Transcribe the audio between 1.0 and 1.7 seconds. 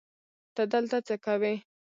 څه کوی